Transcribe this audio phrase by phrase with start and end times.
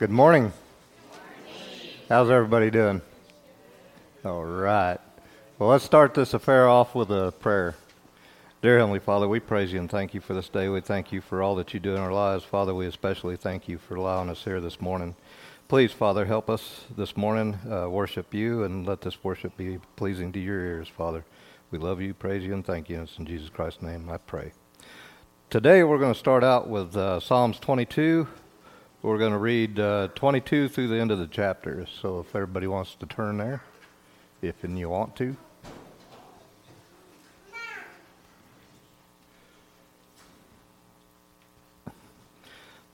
[0.00, 0.50] Good morning.
[2.08, 3.02] How's everybody doing?
[4.24, 4.96] All right.
[5.58, 7.74] Well, let's start this affair off with a prayer.
[8.62, 10.70] Dear Heavenly Father, we praise you and thank you for this day.
[10.70, 12.44] We thank you for all that you do in our lives.
[12.44, 15.16] Father, we especially thank you for allowing us here this morning.
[15.68, 20.32] Please, Father, help us this morning uh, worship you and let this worship be pleasing
[20.32, 21.26] to your ears, Father.
[21.70, 23.02] We love you, praise you, and thank you.
[23.02, 24.52] It's in Jesus Christ's name I pray.
[25.50, 28.26] Today we're going to start out with uh, Psalms 22,
[29.02, 31.86] we're going to read uh, 22 through the end of the chapter.
[32.02, 33.62] So if everybody wants to turn there,
[34.42, 35.36] if and you want to.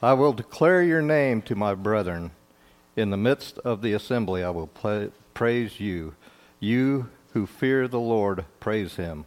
[0.01, 2.31] I will declare your name to my brethren.
[2.95, 4.71] In the midst of the assembly, I will
[5.35, 6.15] praise you.
[6.61, 9.25] You who fear the Lord, praise him.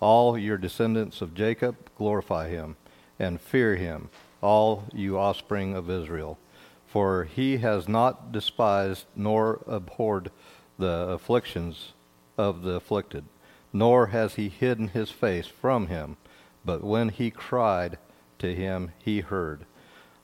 [0.00, 2.76] All your descendants of Jacob, glorify him
[3.18, 4.08] and fear him
[4.44, 6.38] all you offspring of Israel.
[6.86, 10.30] For he has not despised nor abhorred
[10.78, 11.92] the afflictions
[12.36, 13.24] of the afflicted,
[13.72, 16.16] nor has he hidden his face from him.
[16.64, 17.98] But when he cried
[18.38, 19.64] to him, he heard.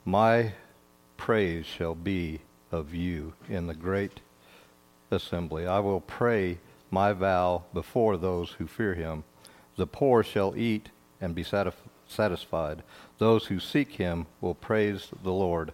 [0.04, 0.52] My
[1.16, 2.40] praise shall be
[2.70, 4.20] of you in the great
[5.10, 5.66] assembly.
[5.66, 6.58] I will pray
[6.90, 9.24] my vow before those who fear him.
[9.76, 10.90] The poor shall eat
[11.20, 11.88] and be satisfied.
[13.18, 15.72] Those who seek him will praise the Lord.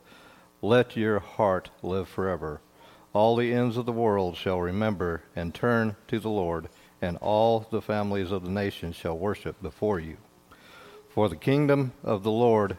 [0.63, 2.61] Let your heart live forever.
[3.13, 6.69] All the ends of the world shall remember and turn to the Lord,
[7.01, 10.17] and all the families of the nations shall worship before you.
[11.09, 12.77] For the kingdom of the Lord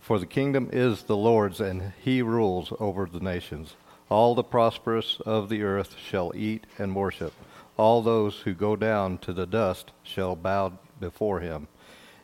[0.00, 3.76] for the kingdom is the Lord's, and he rules over the nations.
[4.08, 7.34] All the prosperous of the earth shall eat and worship.
[7.76, 11.68] All those who go down to the dust shall bow before him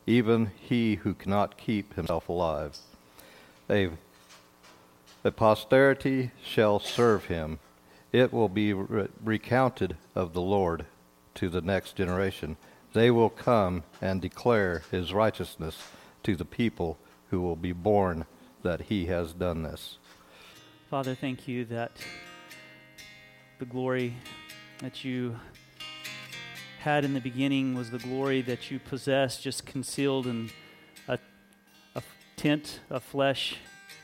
[0.06, 2.78] even he who cannot keep himself alive.
[3.68, 3.90] A,
[5.24, 7.58] a posterity shall serve him.
[8.12, 10.86] It will be re- recounted of the Lord
[11.34, 12.56] to the next generation.
[12.92, 15.78] They will come and declare his righteousness
[16.24, 16.98] to the people
[17.30, 18.26] who will be born
[18.62, 19.98] that he has done this.
[20.90, 21.92] Father, thank you that
[23.60, 24.14] the glory
[24.78, 25.36] that you
[26.80, 30.50] had in the beginning was the glory that you possess, just concealed in
[31.08, 31.18] a,
[31.94, 32.02] a
[32.36, 33.56] tent of flesh,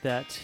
[0.02, 0.38] that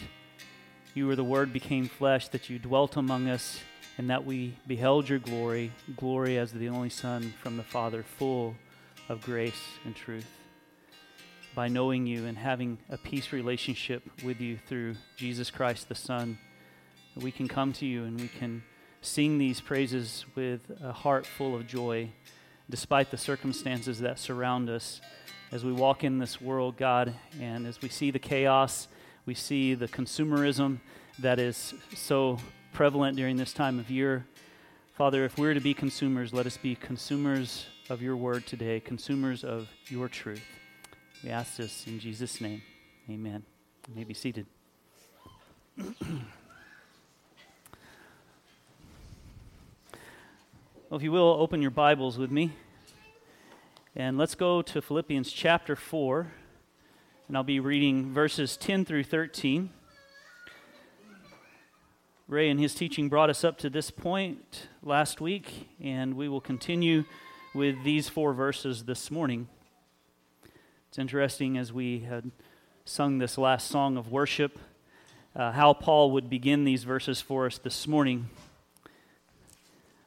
[0.95, 3.61] you were the Word became flesh, that you dwelt among us,
[3.99, 8.57] and that we beheld your glory, glory as the only Son from the Father, full
[9.11, 10.27] of grace and truth.
[11.55, 16.39] By knowing you and having a peace relationship with you through Jesus Christ the Son,
[17.15, 18.63] we can come to you and we can
[19.03, 22.09] sing these praises with a heart full of joy,
[22.71, 25.01] despite the circumstances that surround us.
[25.51, 28.89] As we walk in this world, God, and as we see the chaos,
[29.27, 30.79] we see the consumerism
[31.19, 32.39] that is so
[32.73, 34.25] prevalent during this time of year.
[34.97, 39.45] Father, if we're to be consumers, let us be consumers of your word today, consumers
[39.45, 40.43] of your truth.
[41.25, 42.63] We ask this in Jesus' name.
[43.11, 43.43] Amen.
[43.89, 44.47] You may be seated.
[50.93, 52.53] Well, if you will, open your Bibles with me.
[53.97, 56.31] And let's go to Philippians chapter 4.
[57.29, 59.71] And I'll be reading verses 10 through 13.
[62.29, 66.43] Ray and his teaching brought us up to this point last week, and we will
[66.43, 67.05] continue
[67.55, 69.49] with these four verses this morning.
[70.91, 72.31] It's interesting as we had
[72.85, 74.59] sung this last song of worship,
[75.35, 78.29] uh, how Paul would begin these verses for us this morning.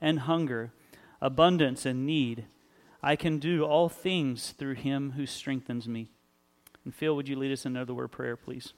[0.00, 0.72] and hunger
[1.20, 2.46] abundance and need.
[3.02, 6.10] I can do all things through him who strengthens me.
[6.84, 8.72] And Phil, would you lead us in another word prayer, please?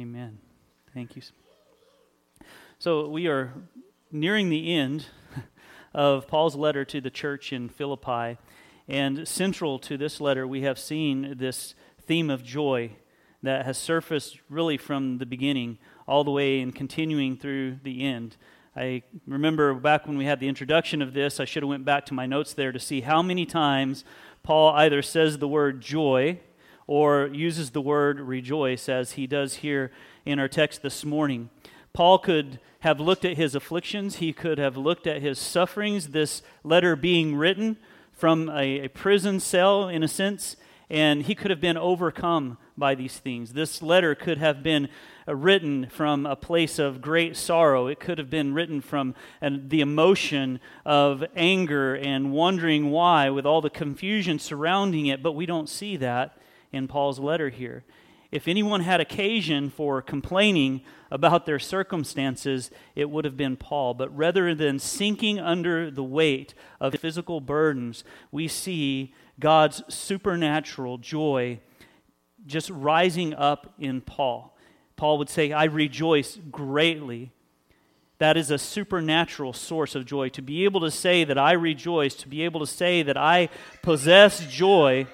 [0.00, 0.38] Amen.
[0.94, 1.20] Thank you.
[2.78, 3.52] So we are
[4.10, 5.04] nearing the end
[5.94, 8.38] of Paul's letter to the church in Philippi.
[8.88, 11.74] And central to this letter, we have seen this
[12.06, 12.92] theme of joy
[13.42, 15.76] that has surfaced really from the beginning
[16.08, 18.38] all the way and continuing through the end.
[18.74, 22.06] I remember back when we had the introduction of this, I should have went back
[22.06, 24.02] to my notes there to see how many times
[24.42, 26.40] Paul either says the word joy
[26.86, 29.90] or uses the word rejoice as he does here
[30.24, 31.50] in our text this morning.
[31.92, 36.42] Paul could have looked at his afflictions, he could have looked at his sufferings, this
[36.64, 37.76] letter being written
[38.12, 40.56] from a, a prison cell, in a sense,
[40.88, 43.52] and he could have been overcome by these things.
[43.52, 44.88] This letter could have been
[45.28, 47.86] uh, written from a place of great sorrow.
[47.86, 53.60] It could have been written from the emotion of anger and wondering why, with all
[53.60, 56.36] the confusion surrounding it, but we don't see that
[56.72, 57.84] in Paul's letter here.
[58.30, 63.94] If anyone had occasion for complaining about their circumstances, it would have been Paul.
[63.94, 71.58] But rather than sinking under the weight of physical burdens, we see God's supernatural joy
[72.46, 74.56] just rising up in Paul.
[74.96, 77.32] Paul would say, I rejoice greatly.
[78.18, 80.28] That is a supernatural source of joy.
[80.30, 83.48] To be able to say that I rejoice, to be able to say that I
[83.82, 85.06] possess joy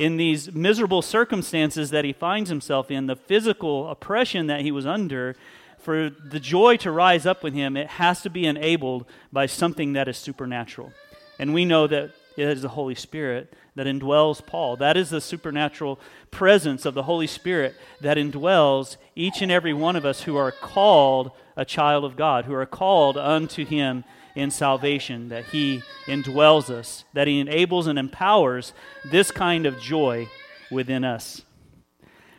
[0.00, 4.86] in these miserable circumstances that he finds himself in, the physical oppression that he was
[4.86, 5.36] under,
[5.78, 9.92] for the joy to rise up with him, it has to be enabled by something
[9.92, 10.90] that is supernatural.
[11.38, 14.76] And we know that it is the Holy Spirit that indwells Paul.
[14.76, 16.00] That is the supernatural
[16.30, 20.50] presence of the Holy Spirit that indwells each and every one of us who are
[20.50, 24.04] called a child of God, who are called unto him
[24.40, 28.72] in salvation, that He indwells us, that He enables and empowers
[29.04, 30.28] this kind of joy
[30.70, 31.42] within us.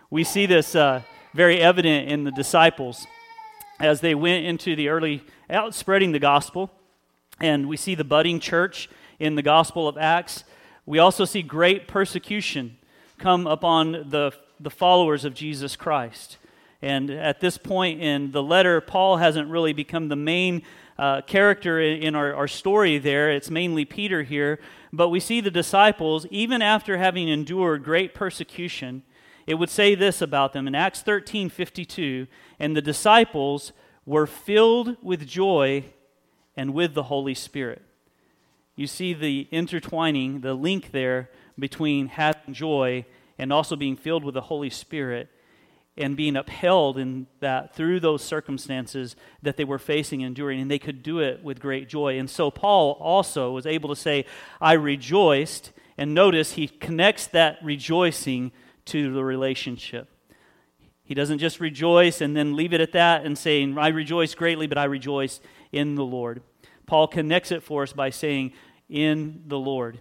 [0.10, 1.02] We see this uh,
[1.34, 3.08] very evident in the disciples
[3.80, 6.72] as they went into the early, out spreading the gospel.
[7.40, 8.90] And we see the budding church
[9.20, 10.44] in the Gospel of Acts.
[10.86, 12.78] We also see great persecution
[13.18, 16.38] come upon the, the followers of Jesus Christ.
[16.82, 20.64] And at this point in the letter, Paul hasn't really become the main
[20.98, 23.32] uh, character in, our, our story there.
[23.32, 24.60] It's mainly Peter here.
[24.94, 29.04] But we see the disciples, even after having endured great persecution,
[29.48, 32.28] it would say this about them in Acts 13 52
[32.60, 33.74] and the disciples
[34.06, 35.84] were filled with joy
[36.56, 37.82] and with the Holy Spirit.
[38.76, 43.06] You see the intertwining, the link there between having joy
[43.38, 45.30] and also being filled with the Holy Spirit
[45.98, 50.72] and being upheld in that through those circumstances that they were facing and enduring, and
[50.72, 52.18] they could do it with great joy.
[52.18, 54.26] And so Paul also was able to say,
[54.60, 55.72] I rejoiced.
[55.98, 58.52] And notice he connects that rejoicing
[58.86, 60.10] to the relationship.
[61.04, 64.68] He doesn't just rejoice and then leave it at that and saying, I rejoice greatly,
[64.68, 65.42] but I rejoice
[65.72, 66.42] in the Lord.
[66.86, 68.54] Paul connects it for us by saying,
[68.90, 70.00] in the Lord.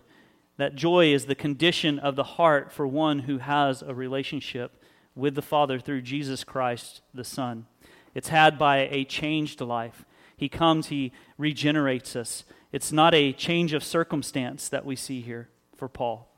[0.56, 4.79] That joy is the condition of the heart for one who has a relationship
[5.20, 7.66] with the Father through Jesus Christ the Son.
[8.14, 10.04] It's had by a changed life.
[10.36, 12.44] He comes, He regenerates us.
[12.72, 16.28] It's not a change of circumstance that we see here for Paul,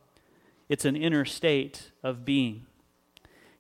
[0.68, 2.66] it's an inner state of being.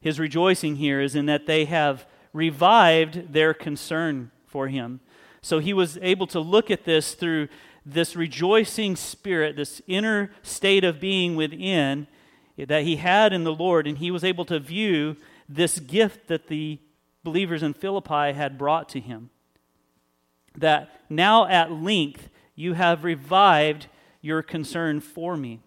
[0.00, 5.00] His rejoicing here is in that they have revived their concern for Him.
[5.42, 7.48] So he was able to look at this through
[7.84, 12.06] this rejoicing spirit, this inner state of being within,
[12.56, 15.16] that he had in the Lord, and he was able to view
[15.48, 16.78] this gift that the
[17.24, 19.30] believers in Philippi had brought to him.
[20.56, 23.86] That now at length you have revived
[24.20, 25.60] your concern for me.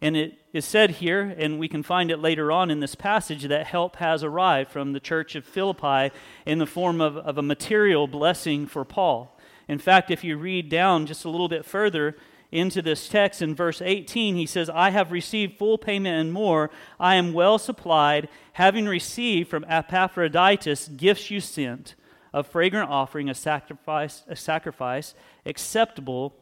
[0.00, 3.44] And it is said here, and we can find it later on in this passage,
[3.44, 6.14] that help has arrived from the church of Philippi
[6.44, 9.38] in the form of, of a material blessing for Paul.
[9.66, 12.16] In fact, if you read down just a little bit further,
[12.54, 16.70] into this text in verse 18, he says, I have received full payment and more.
[17.00, 21.96] I am well supplied, having received from Epaphroditus gifts you sent,
[22.32, 26.36] a fragrant offering, a sacrifice, a sacrifice acceptable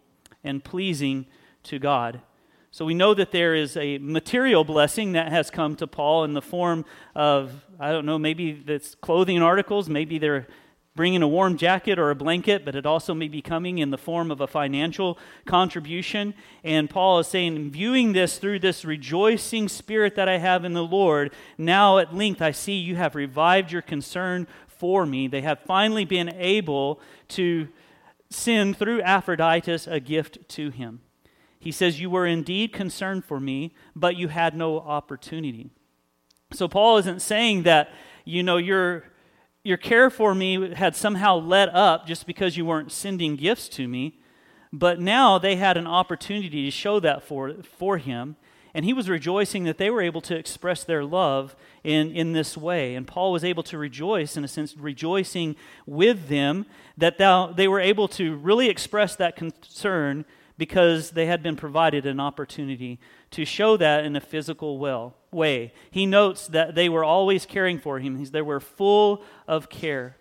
[0.45, 1.27] and pleasing
[1.65, 2.21] to God.
[2.71, 6.35] So we know that there is a material blessing that has come to Paul in
[6.35, 10.47] the form of, I don't know, maybe that's clothing articles, maybe they're
[10.95, 13.99] bringing a warm jacket or a blanket, but it also may be coming in the
[13.99, 16.35] form of a financial contribution.
[16.63, 20.85] And Paul is saying, viewing this through this rejoicing spirit that I have in the
[20.85, 25.29] Lord, now at length I see you have revived your concern for me.
[25.29, 27.69] They have finally been able to
[28.29, 31.01] send through Epaphroditus a gift to him.
[31.59, 35.71] He says, You were indeed concerned for me, but you had no opportunity.
[36.53, 37.91] So Paul isn't saying that,
[38.25, 39.05] you know, you're
[39.65, 43.87] your care for me had somehow let up just because you weren't sending gifts to
[43.87, 44.19] me.
[44.73, 48.37] But now they had an opportunity to show that for, for him.
[48.75, 51.55] And he was rejoicing that they were able to express their love
[51.85, 52.95] in, in this way.
[52.95, 56.65] And Paul was able to rejoice, in a sense, rejoicing with them
[56.97, 60.25] that thou, they were able to really express that concern
[60.59, 62.99] because they had been provided an opportunity
[63.31, 65.73] to show that in a physical well, way.
[65.91, 70.17] He notes that they were always caring for him, they were full of care.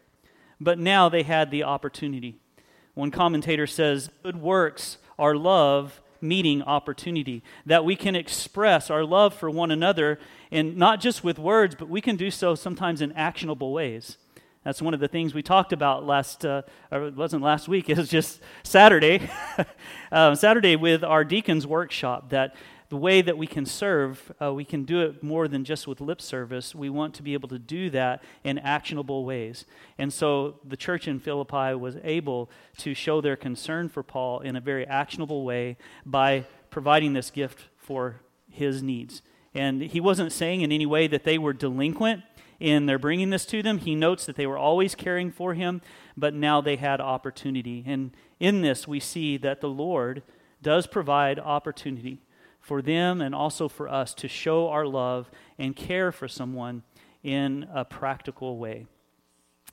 [0.59, 2.39] But now they had the opportunity.
[2.93, 9.33] One commentator says, Good works are love meeting opportunity, that we can express our love
[9.33, 10.19] for one another,
[10.51, 14.17] and not just with words, but we can do so sometimes in actionable ways.
[14.63, 17.89] That's one of the things we talked about last, uh, or it wasn't last week,
[17.89, 19.29] it was just Saturday.
[20.11, 22.55] uh, Saturday with our deacons workshop, that
[22.89, 26.01] the way that we can serve, uh, we can do it more than just with
[26.01, 26.75] lip service.
[26.75, 29.65] We want to be able to do that in actionable ways.
[29.97, 34.57] And so the church in Philippi was able to show their concern for Paul in
[34.57, 38.17] a very actionable way by providing this gift for
[38.49, 39.21] his needs.
[39.53, 42.23] And he wasn't saying in any way that they were delinquent
[42.61, 43.79] in their bringing this to them.
[43.79, 45.81] He notes that they were always caring for him,
[46.15, 47.83] but now they had opportunity.
[47.85, 50.23] And in this, we see that the Lord
[50.61, 52.21] does provide opportunity
[52.59, 56.83] for them and also for us to show our love and care for someone
[57.23, 58.85] in a practical way.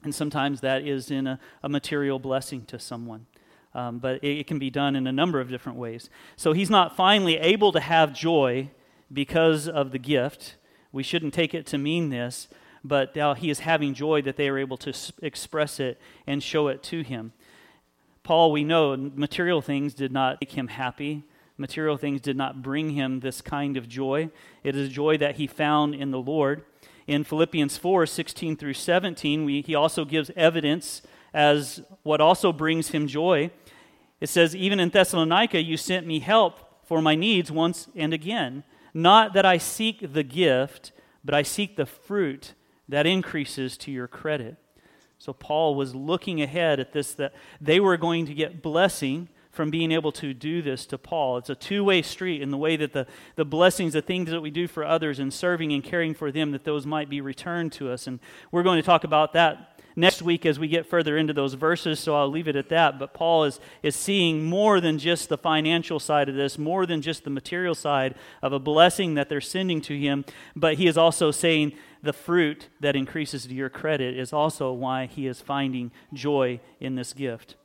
[0.02, 3.26] And sometimes that is in a, a material blessing to someone.
[3.74, 6.08] Um, but it, it can be done in a number of different ways.
[6.36, 8.70] So he's not finally able to have joy
[9.12, 10.56] because of the gift.
[10.90, 12.48] We shouldn't take it to mean this,
[12.88, 16.68] but now he is having joy that they are able to express it and show
[16.68, 17.32] it to him.
[18.22, 21.24] Paul, we know material things did not make him happy
[21.58, 24.30] material things did not bring him this kind of joy.
[24.62, 26.62] It is joy that he found in the Lord.
[27.06, 31.02] In Philippians 4 16 through 17, we, he also gives evidence
[31.34, 33.50] as what also brings him joy.
[34.20, 38.62] It says, Even in Thessalonica, you sent me help for my needs once and again.
[38.94, 40.92] Not that I seek the gift,
[41.24, 42.54] but I seek the fruit
[42.88, 44.56] that increases to your credit.
[45.18, 49.70] So Paul was looking ahead at this that they were going to get blessing from
[49.70, 51.38] being able to do this to Paul.
[51.38, 54.40] It's a two way street in the way that the, the blessings, the things that
[54.40, 57.72] we do for others and serving and caring for them, that those might be returned
[57.72, 58.06] to us.
[58.06, 58.20] And
[58.52, 61.98] we're going to talk about that next week as we get further into those verses,
[61.98, 62.98] so I'll leave it at that.
[62.98, 67.02] But Paul is, is seeing more than just the financial side of this, more than
[67.02, 70.24] just the material side of a blessing that they're sending to him,
[70.54, 75.06] but he is also saying the fruit that increases to your credit is also why
[75.06, 77.56] he is finding joy in this gift.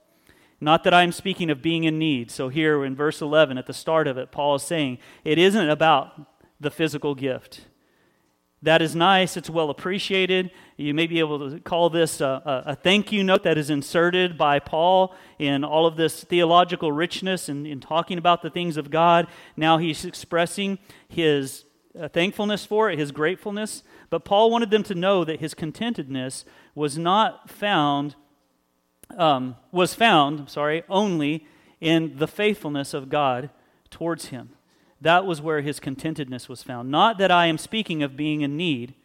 [0.59, 2.31] Not that I'm speaking of being in need.
[2.31, 5.69] So, here in verse 11, at the start of it, Paul is saying it isn't
[5.69, 7.61] about the physical gift.
[8.63, 10.49] That is nice, it's well appreciated.
[10.75, 14.37] You may be able to call this a, a, thank you note that is inserted
[14.37, 18.75] by Paul in all of this theological richness and in, in talking about the things
[18.77, 19.27] of God.
[19.55, 21.65] Now he's expressing his
[21.99, 23.83] uh, thankfulness for it, his gratefulness.
[24.09, 28.15] But Paul wanted them to know that his contentedness was not found
[29.17, 31.45] um, was found, I'm sorry, only
[31.79, 33.49] in the faithfulness of God
[33.89, 34.49] towards him.
[35.01, 36.89] That was where his contentedness was found.
[36.89, 38.95] Not that I am speaking of being in need,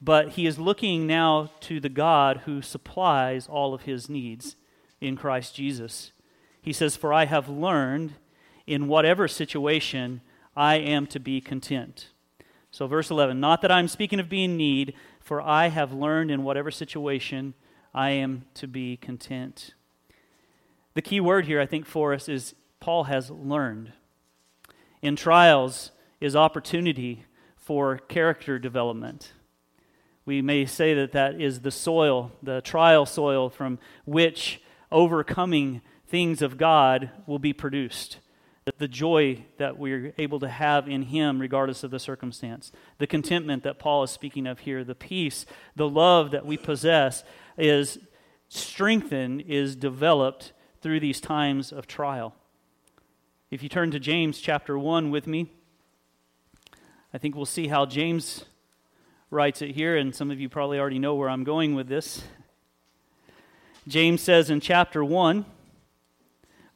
[0.00, 4.56] but he is looking now to the God who supplies all of his needs
[5.00, 6.12] in Christ Jesus.
[6.60, 8.14] He says, For I have learned
[8.66, 10.20] in whatever situation
[10.56, 12.08] I am to be content.
[12.70, 16.30] So, verse 11, not that I'm speaking of being in need, for I have learned
[16.30, 17.54] in whatever situation
[17.94, 19.74] I am to be content.
[20.94, 23.92] The key word here, I think, for us is Paul has learned.
[25.00, 27.24] In trials is opportunity
[27.56, 29.32] for character development.
[30.26, 36.42] We may say that that is the soil, the trial soil from which overcoming things
[36.42, 38.18] of God will be produced.
[38.78, 42.72] The joy that we're able to have in Him, regardless of the circumstance.
[42.98, 44.82] The contentment that Paul is speaking of here.
[44.82, 47.22] The peace, the love that we possess
[47.56, 48.00] is
[48.48, 52.34] strengthened, is developed through these times of trial.
[53.48, 55.52] If you turn to James chapter 1 with me,
[57.14, 58.44] I think we'll see how James
[59.30, 62.22] writes it here, and some of you probably already know where I'm going with this.
[63.88, 65.44] James says in chapter 1,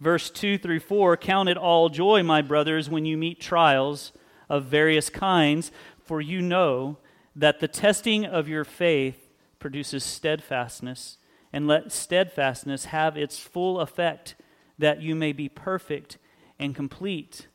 [0.00, 4.12] verse 2 through 4 Count it all joy, my brothers, when you meet trials
[4.48, 5.70] of various kinds,
[6.04, 6.98] for you know
[7.36, 9.28] that the testing of your faith
[9.58, 11.18] produces steadfastness,
[11.52, 14.34] and let steadfastness have its full effect,
[14.78, 16.18] that you may be perfect
[16.58, 17.46] and complete,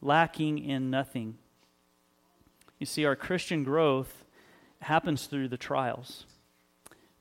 [0.00, 1.36] lacking in nothing.
[2.78, 4.19] You see, our Christian growth
[4.80, 6.26] happens through the trials.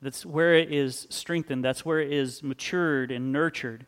[0.02, 1.64] That's where it is strengthened.
[1.64, 3.86] That's where it is matured and nurtured.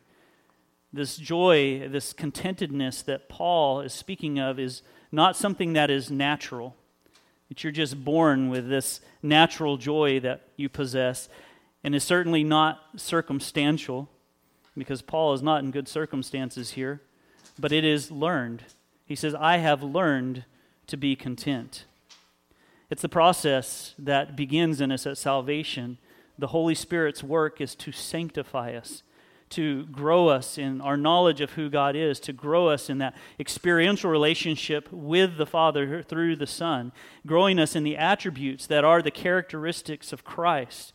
[0.92, 6.76] This joy, this contentedness that Paul is speaking of is not something that is natural.
[7.48, 11.28] That you're just born with this natural joy that you possess,
[11.82, 14.08] and is certainly not circumstantial,
[14.76, 17.02] because Paul is not in good circumstances here,
[17.58, 18.64] but it is learned.
[19.06, 20.44] He says, I have learned
[20.86, 21.84] to be content.
[22.92, 25.96] It's the process that begins in us at salvation.
[26.38, 29.02] The Holy Spirit's work is to sanctify us,
[29.48, 33.16] to grow us in our knowledge of who God is, to grow us in that
[33.40, 36.92] experiential relationship with the Father through the Son,
[37.26, 40.92] growing us in the attributes that are the characteristics of Christ.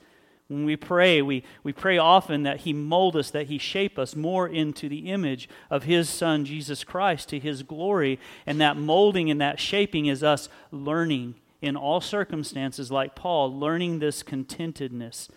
[0.50, 4.16] When we pray, we, we pray often that He mold us, that He shape us
[4.16, 8.20] more into the image of His Son, Jesus Christ, to His glory.
[8.46, 14.00] And that molding and that shaping is us learning in all circumstances, like Paul, learning
[14.00, 15.30] this contentedness.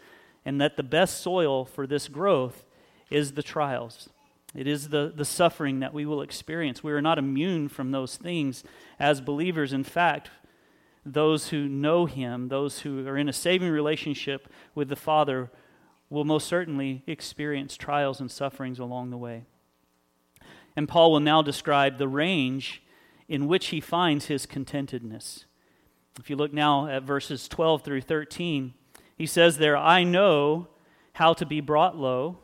[0.45, 2.65] And that the best soil for this growth
[3.11, 4.09] is the trials.
[4.55, 6.83] It is the, the suffering that we will experience.
[6.83, 8.65] We are not immune from those things
[8.99, 9.73] as believers.
[9.73, 10.31] In fact,
[11.05, 15.51] those who know Him, those who are in a saving relationship with the Father,
[16.09, 19.45] will most certainly experience trials and sufferings along the way.
[20.77, 22.83] And Paul will now describe the range
[23.29, 25.45] in which he finds his contentedness.
[26.19, 28.75] If you look now at verses 12 through 13,
[29.17, 30.69] he says there, I know
[31.15, 32.39] how to be brought low,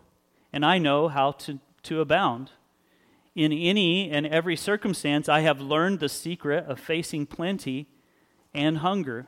[0.52, 2.50] and I know how to, to abound.
[3.34, 7.88] In any and every circumstance, I have learned the secret of facing plenty
[8.54, 9.26] and hunger,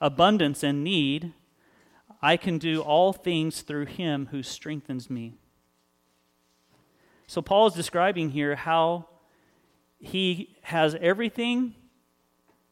[0.00, 1.34] abundance and need.
[2.22, 5.34] I can do all things through him who strengthens me.
[7.26, 9.08] So, Paul is describing here how
[9.98, 11.74] he has everything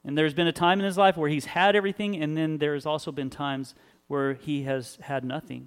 [0.06, 2.86] and there's been a time in his life where he's had everything, and then there's
[2.86, 3.74] also been times
[4.06, 5.66] where he has had nothing.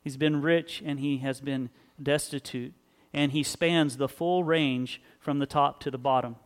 [0.00, 1.68] He's been rich and he has been
[2.02, 2.72] destitute,
[3.12, 6.36] and he spans the full range from the top to the bottom.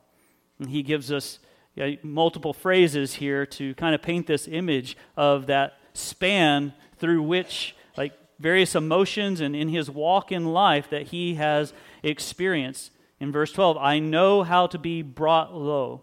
[0.59, 1.39] And he gives us
[1.77, 7.23] you know, multiple phrases here to kind of paint this image of that span through
[7.23, 12.91] which, like, various emotions and in his walk in life that he has experienced.
[13.21, 16.03] In verse 12, I know how to be brought low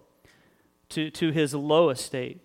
[0.92, 2.42] to, to his low estate.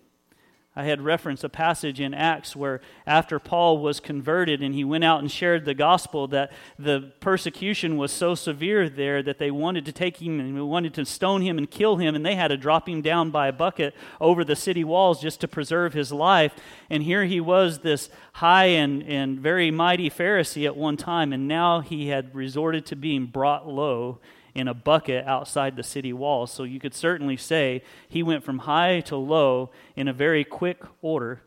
[0.77, 5.03] I had referenced a passage in Acts where, after Paul was converted and he went
[5.03, 9.85] out and shared the gospel, that the persecution was so severe there that they wanted
[9.85, 12.57] to take him and wanted to stone him and kill him, and they had to
[12.57, 16.53] drop him down by a bucket over the city walls just to preserve his life.
[16.91, 21.47] And here he was, this high and, and very mighty Pharisee at one time, and
[21.47, 24.19] now he had resorted to being brought low
[24.57, 26.51] in a bucket outside the city walls.
[26.51, 30.81] So you could certainly say he went from high to low in a very quick
[30.99, 31.43] order.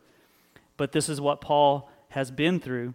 [0.77, 2.93] But this is what Paul has been through.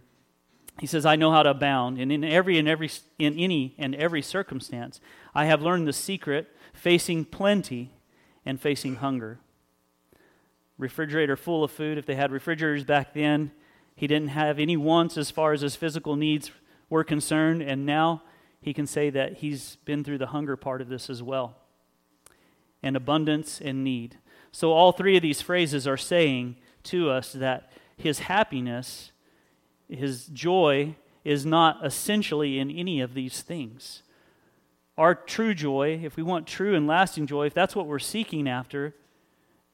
[0.79, 3.95] He says, I know how to abound, and in every and every in any and
[3.95, 4.99] every circumstance,
[5.33, 7.91] I have learned the secret facing plenty
[8.45, 9.39] and facing hunger.
[10.77, 11.97] Refrigerator full of food.
[11.97, 13.51] If they had refrigerators back then,
[13.95, 16.51] he didn't have any wants as far as his physical needs
[16.89, 18.21] were concerned, and now
[18.67, 21.55] he can say that he's been through the hunger part of this as well,
[22.83, 24.17] and abundance and need.
[24.51, 29.13] So, all three of these phrases are saying to us that his happiness,
[29.87, 34.03] his joy, is not essentially in any of these things.
[34.97, 38.49] Our true joy, if we want true and lasting joy, if that's what we're seeking
[38.49, 38.93] after,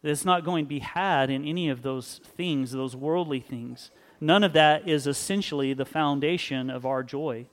[0.04, 3.90] it's not going to be had in any of those things, those worldly things.
[4.22, 7.48] None of that is essentially the foundation of our joy.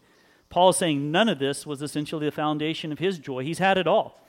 [0.50, 3.44] Paul is saying none of this was essentially the foundation of his joy.
[3.44, 4.20] He's had it all.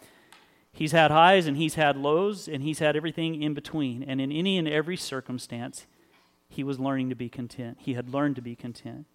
[0.71, 4.03] He's had highs and he's had lows and he's had everything in between.
[4.03, 5.87] And in any and every circumstance,
[6.47, 7.77] he was learning to be content.
[7.81, 9.07] He had learned to be content.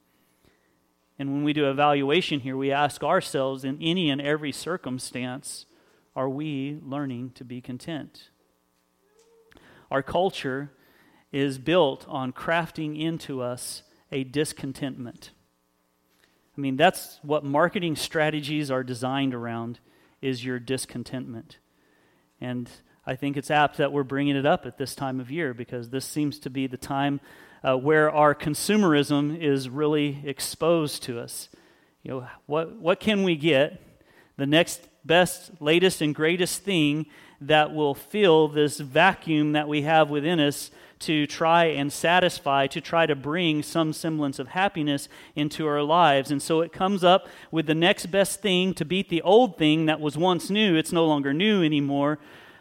[1.19, 5.65] And when we do evaluation here, we ask ourselves in any and every circumstance,
[6.15, 8.31] are we learning to be content?
[9.91, 10.73] Our culture
[11.33, 15.31] is built on crafting into us a discontentment.
[16.57, 19.79] I mean, that's what marketing strategies are designed around
[20.23, 21.59] is your discontentment.
[22.41, 22.71] And
[23.07, 25.91] I think it's apt that we're bringing it up at this time of year because
[25.91, 27.21] this seems to be the time
[27.63, 31.49] uh, where our consumerism is really exposed to us.
[32.03, 33.83] You know, what, what can we get?
[34.37, 37.07] The next best, latest, and greatest thing
[37.41, 42.81] that will fill this vacuum that we have within us to try and satisfy, to
[42.81, 46.31] try to bring some semblance of happiness into our lives.
[46.31, 49.87] And so it comes up with the next best thing to beat the old thing
[49.87, 50.77] that was once new.
[50.77, 52.19] It's no longer new anymore,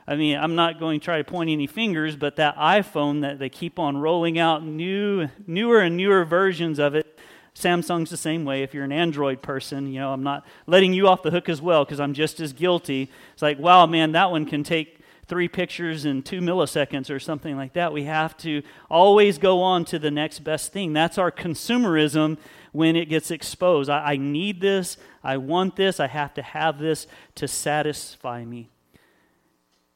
[0.08, 3.39] I mean, I'm not going to try to point any fingers, but that iPhone that
[3.39, 7.17] they keep on rolling out new, newer and newer versions of it.
[7.56, 8.62] Samsung's the same way.
[8.62, 11.62] If you're an Android person, you know, I'm not letting you off the hook as
[11.62, 13.10] well because I'm just as guilty.
[13.34, 14.95] It's like, wow, man, that one can take
[15.28, 17.94] three pictures in two milliseconds or something like that.
[17.94, 20.94] We have to always go on to the next best thing.
[20.94, 22.38] That's our consumerism
[22.72, 23.90] when it gets exposed.
[23.90, 24.98] I, I need this.
[25.24, 26.00] I want this.
[26.00, 28.70] I have to have this to satisfy me.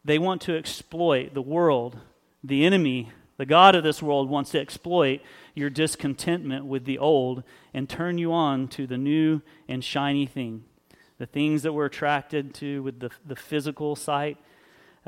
[0.03, 1.99] They want to exploit the world,
[2.43, 5.21] the enemy, the God of this world wants to exploit
[5.55, 10.65] your discontentment with the old and turn you on to the new and shiny thing.
[11.19, 14.37] The things that we're attracted to with the, the physical sight.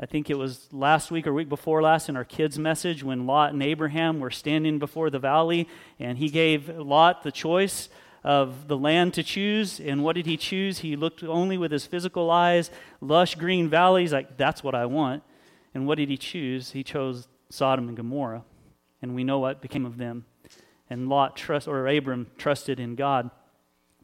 [0.02, 3.24] I think it was last week or week before last in our kids' message when
[3.24, 5.68] Lot and Abraham were standing before the valley,
[6.00, 7.88] and he gave Lot the choice
[8.24, 9.78] of the land to choose.
[9.78, 10.80] And what did he choose?
[10.80, 12.68] He looked only with his physical eyes,
[13.00, 15.22] lush green valleys, like, that's what I want.
[15.72, 16.72] And what did he choose?
[16.72, 18.42] He chose Sodom and Gomorrah.
[19.02, 20.24] And we know what became of them.
[20.90, 23.30] And Lot, trust, or Abram, trusted in God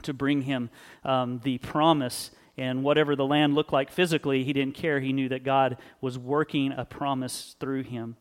[0.03, 0.71] to bring him
[1.05, 2.31] um, the promise.
[2.59, 5.01] And whatever the land looked like physically, he didn't care.
[5.01, 8.17] He knew that God was working a promise through him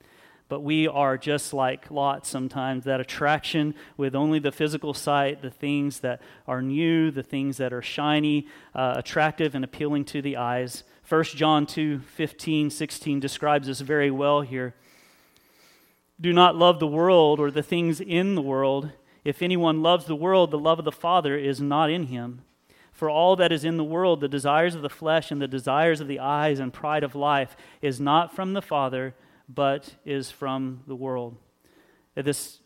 [0.49, 5.51] but we are just like Lot sometimes that attraction with only the physical sight, the
[5.51, 10.37] things that are new, the things that are shiny, uh, attractive, and appealing to the
[10.37, 10.83] eyes.
[11.07, 14.73] 1 John 2 15, 16 describes this very well here.
[16.19, 18.91] Do not love the world or the things in the world.
[19.23, 22.43] If anyone loves the world, the love of the Father is not in him.
[22.97, 26.01] For all that is in the world, the desires of the flesh and the desires
[26.01, 29.13] of the eyes and pride of life, is not from the Father
[29.47, 31.37] but is from the world.
[32.15, 32.59] This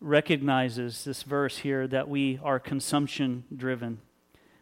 [0.00, 4.00] recognizes, this verse here, that we are consumption driven.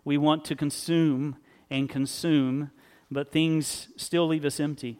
[0.04, 1.36] We want to consume
[1.70, 2.72] and consume,
[3.08, 4.98] but things still leave us empty.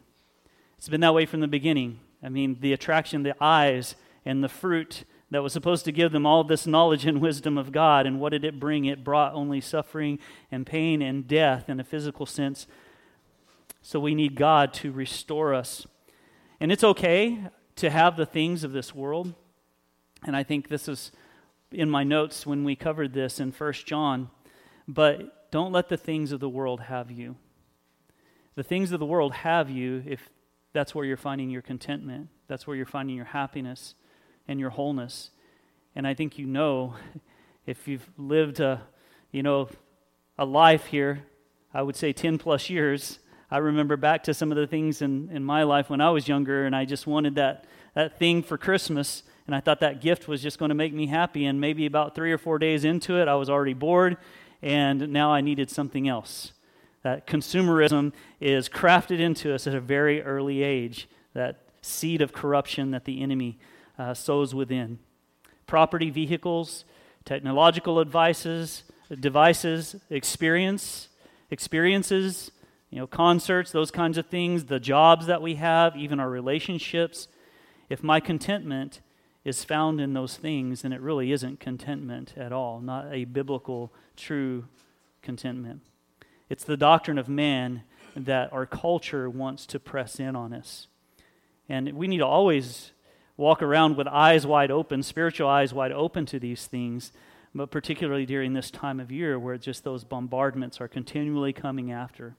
[0.77, 1.99] It's been that way from the beginning.
[2.23, 6.25] I mean, the attraction, the eyes, and the fruit that was supposed to give them
[6.25, 8.05] all this knowledge and wisdom of God.
[8.05, 8.85] And what did it bring?
[8.85, 10.19] It brought only suffering
[10.51, 12.67] and pain and death in a physical sense.
[13.81, 15.85] So we need God to restore us
[16.59, 17.39] and it's okay
[17.77, 19.33] to have the things of this world.
[20.25, 21.11] And I think this is
[21.71, 24.29] in my notes when we covered this in First John.
[24.87, 27.35] But don't let the things of the world have you.
[28.55, 30.29] The things of the world have you if
[30.71, 33.95] that's where you're finding your contentment, that's where you're finding your happiness
[34.47, 35.31] and your wholeness.
[35.95, 36.95] And I think you know
[37.65, 38.81] if you've lived a,
[39.31, 39.69] you know,
[40.37, 41.23] a life here,
[41.73, 45.29] I would say 10 plus years, I remember back to some of the things in,
[45.31, 48.57] in my life when I was younger, and I just wanted that, that thing for
[48.57, 51.45] Christmas, and I thought that gift was just going to make me happy.
[51.45, 54.17] And maybe about three or four days into it, I was already bored,
[54.61, 56.53] and now I needed something else.
[57.03, 62.91] That consumerism is crafted into us at a very early age, that seed of corruption
[62.91, 63.59] that the enemy
[63.97, 64.99] uh, sows within.
[65.67, 66.85] Property, vehicles,
[67.25, 68.83] technological advices,
[69.19, 71.09] devices, experience,
[71.49, 72.51] experiences,
[72.89, 77.27] you know, concerts, those kinds of things, the jobs that we have, even our relationships.
[77.89, 79.01] If my contentment
[79.43, 83.93] is found in those things, then it really isn't contentment at all, not a biblical,
[84.15, 84.65] true
[85.21, 85.81] contentment.
[86.49, 87.83] It's the doctrine of man
[88.15, 90.87] that our culture wants to press in on us.
[91.67, 92.91] And we need to always
[93.37, 97.11] walk around with eyes wide open, spiritual eyes wide open to these things,
[97.53, 102.35] but particularly during this time of year where just those bombardments are continually coming after.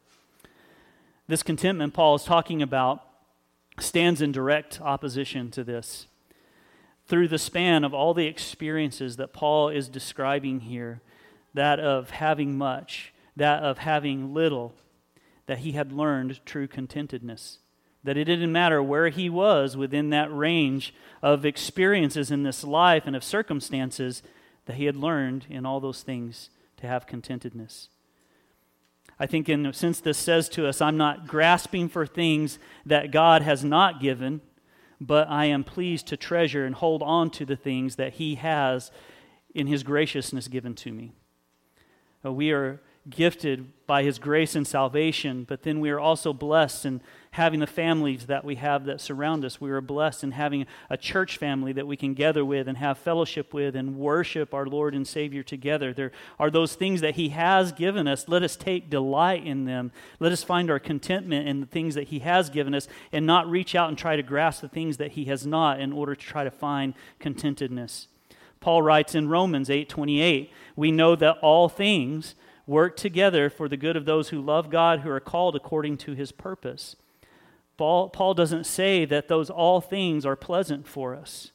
[1.29, 3.03] This contentment Paul is talking about
[3.79, 6.07] stands in direct opposition to this.
[7.07, 11.01] Through the span of all the experiences that Paul is describing here,
[11.55, 14.75] that of having much, that of having little,
[15.47, 17.59] that he had learned true contentedness.
[18.07, 23.03] That it didn't matter where he was within that range of experiences in this life
[23.07, 24.23] and of circumstances,
[24.67, 27.89] that he had learned in all those things to have contentedness.
[29.19, 33.11] I think, in a sense, this says to us I'm not grasping for things that
[33.11, 34.41] God has not given,
[35.01, 38.91] but I am pleased to treasure and hold on to the things that He has
[39.55, 41.13] in His graciousness given to me.
[42.25, 46.85] Uh, we are gifted by His grace and salvation, but then we are also blessed
[46.85, 47.01] and
[47.37, 49.61] having the families that we have that surround us.
[49.61, 52.97] We are blessed in having a church family that we can gather with and have
[52.97, 55.93] fellowship with and worship our Lord and Savior together.
[55.93, 58.27] There are those things that He has given us.
[58.27, 59.93] Let us take delight in them.
[60.19, 63.51] Let us find our contentment in the things that He has given us and not
[63.51, 66.27] reach out and try to grasp the things that He has not in order to
[66.27, 68.07] try to find contentedness.
[68.61, 72.35] Paul writes in Romans 8:28, "We know that all things
[72.67, 76.15] work together for the good of those who love God, who are called according to
[76.15, 76.97] his purpose."
[77.77, 81.53] Paul, Paul doesn't say that those all things are pleasant for us.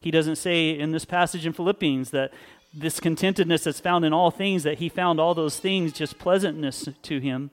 [0.00, 2.32] He doesn't say in this passage in Philippians that
[2.72, 6.88] this contentedness that's found in all things, that he found all those things just pleasantness
[7.02, 7.50] to him.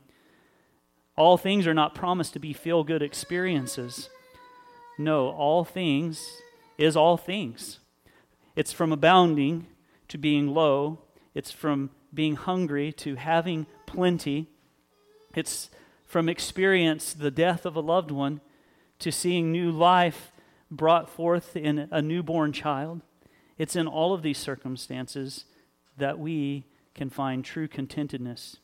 [1.18, 4.10] All things are not promised to be feel good experiences.
[4.98, 6.42] No, all things
[6.78, 7.80] is all things.
[8.56, 9.68] It's from abounding
[10.10, 11.00] to being low,
[11.34, 14.48] it's from being hungry to having plenty.
[15.34, 15.70] It's
[16.06, 18.42] from experience the death of a loved one
[19.00, 20.32] to seeing new life
[20.72, 23.02] brought forth in a newborn child.
[23.58, 25.46] It's in all of these circumstances
[25.98, 28.58] that we can find true contentedness.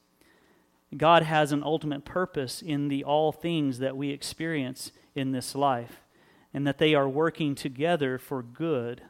[0.95, 6.01] God has an ultimate purpose in the all things that we experience in this life,
[6.53, 9.01] and that they are working together for good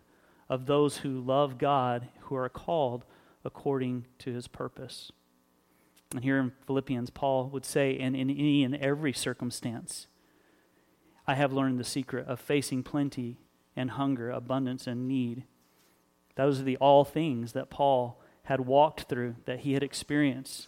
[0.47, 3.03] of those who love God, who are called
[3.43, 5.11] according to his purpose.
[6.11, 10.07] And here in Philippians, Paul would say, and in any and every circumstance,
[11.25, 13.37] I have learned the secret of facing plenty
[13.75, 15.45] and hunger, abundance and need.
[16.35, 20.67] Those are the all things that Paul had walked through, that he had experienced.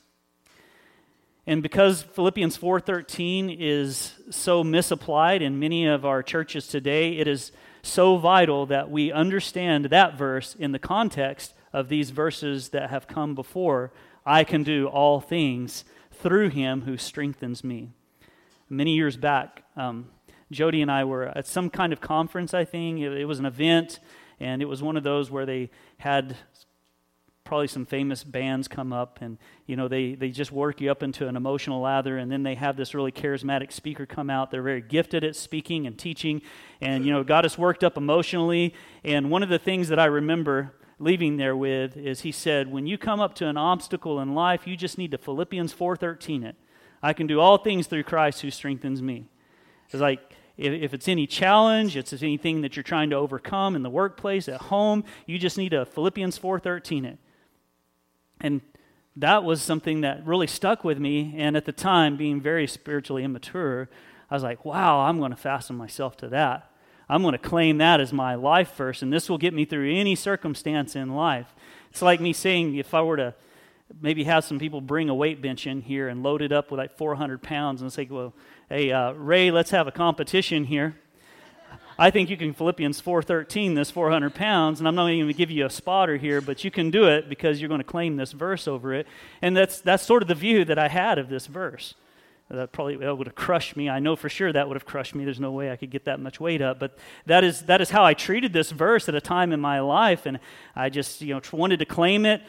[1.45, 7.51] And because Philippians 4:13 is so misapplied in many of our churches today, it is
[7.81, 13.07] so vital that we understand that verse in the context of these verses that have
[13.07, 13.91] come before.
[14.25, 17.89] I can do all things through him who strengthens me.
[18.69, 20.09] Many years back, um,
[20.51, 22.99] Jody and I were at some kind of conference, I think.
[22.99, 23.99] It, it was an event,
[24.39, 26.37] and it was one of those where they had
[27.43, 31.03] probably some famous bands come up and you know they, they just work you up
[31.03, 34.63] into an emotional lather and then they have this really charismatic speaker come out they're
[34.63, 36.41] very gifted at speaking and teaching
[36.79, 40.05] and you know got us worked up emotionally and one of the things that i
[40.05, 44.33] remember leaving there with is he said when you come up to an obstacle in
[44.33, 46.55] life you just need to philippians 4.13 it
[47.01, 49.27] i can do all things through christ who strengthens me
[49.89, 53.83] it's like if, if it's any challenge, it's anything that you're trying to overcome in
[53.83, 57.17] the workplace, at home, you just need a Philippians 4:13 it.
[58.39, 58.61] And
[59.15, 61.33] that was something that really stuck with me.
[61.37, 63.89] And at the time, being very spiritually immature,
[64.29, 66.69] I was like, wow, I'm going to fasten myself to that.
[67.09, 69.93] I'm going to claim that as my life verse, and this will get me through
[69.93, 71.53] any circumstance in life.
[71.89, 73.35] It's like me saying, if I were to
[74.01, 76.79] maybe have some people bring a weight bench in here and load it up with
[76.79, 78.33] like 400 pounds and say, well,
[78.69, 80.95] hey, uh, Ray, let's have a competition here.
[81.97, 85.37] I think you can Philippians 4:13 this 400 pounds, and I'm not even going to
[85.37, 88.15] give you a spotter here, but you can do it because you're going to claim
[88.15, 89.07] this verse over it,
[89.41, 91.93] and that's that's sort of the view that I had of this verse.
[92.49, 93.89] That probably that would have crushed me.
[93.89, 95.23] I know for sure that would have crushed me.
[95.23, 97.89] There's no way I could get that much weight up, but that is that is
[97.89, 100.39] how I treated this verse at a time in my life, and
[100.75, 102.41] I just you know wanted to claim it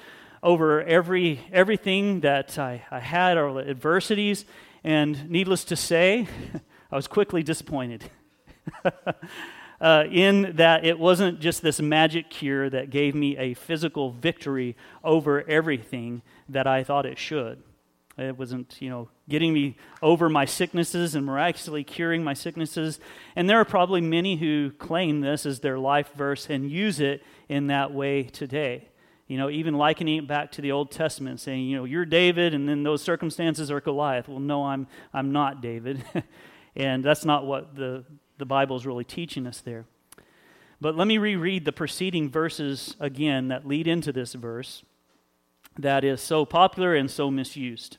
[0.43, 4.45] over every everything that I, I had or adversities,
[4.83, 6.27] and needless to say,
[6.93, 8.11] I was quickly disappointed.
[9.81, 14.77] uh, in that it wasn't just this magic cure that gave me a physical victory
[15.03, 17.63] over everything that I thought it should.
[18.17, 23.01] It wasn't, you know, getting me over my sicknesses and miraculously curing my sicknesses.
[23.35, 27.25] And there are probably many who claim this as their life verse and use it
[27.49, 28.89] in that way today.
[29.27, 32.55] You know, even likening it back to the Old Testament, saying, you know, you're David,
[32.55, 34.29] and then those circumstances are Goliath.
[34.29, 36.05] Well, no, I'm, I'm not David.
[36.77, 38.05] and that's not what the,
[38.39, 39.87] the Bible is really teaching us there.
[40.81, 44.85] But let me reread the preceding verses again that lead into this verse
[45.79, 47.99] that is so popular and so misused.